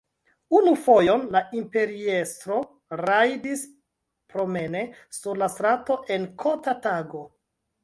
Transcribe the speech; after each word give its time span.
Unu 0.59 0.71
fojon 0.85 1.25
la 1.35 1.41
imperiestro 1.59 2.57
rajdis 3.03 3.67
promene 4.35 4.83
sur 5.21 5.43
la 5.45 5.53
strato 5.59 6.01
en 6.19 6.29
kota 6.47 6.77
tago. 6.91 7.25